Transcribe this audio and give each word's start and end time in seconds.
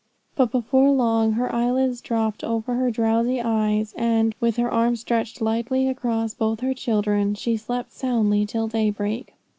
But 0.35 0.51
before 0.51 0.89
long 0.89 1.33
her 1.33 1.53
eyelids 1.53 2.01
drooped 2.01 2.43
over 2.43 2.73
her 2.73 2.89
drowsy 2.89 3.39
eyes, 3.39 3.93
and, 3.95 4.33
with 4.39 4.55
her 4.57 4.71
arm 4.71 4.95
stretched 4.95 5.41
lightly 5.41 5.87
across 5.87 6.33
both 6.33 6.61
her 6.61 6.73
children, 6.73 7.35
she 7.35 7.55
slept 7.55 7.91
soundly 7.93 8.47
till 8.47 8.67
daybreak. 8.67 9.35